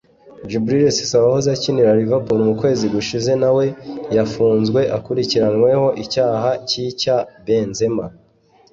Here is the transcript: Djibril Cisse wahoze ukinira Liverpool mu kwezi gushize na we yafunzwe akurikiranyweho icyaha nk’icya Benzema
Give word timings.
Djibril 0.45 0.85
Cisse 0.97 1.17
wahoze 1.23 1.47
ukinira 1.57 1.97
Liverpool 1.99 2.39
mu 2.47 2.53
kwezi 2.61 2.85
gushize 2.95 3.31
na 3.41 3.49
we 3.57 3.65
yafunzwe 4.17 4.81
akurikiranyweho 4.97 5.87
icyaha 6.03 6.49
nk’icya 6.67 7.17
Benzema 7.45 8.05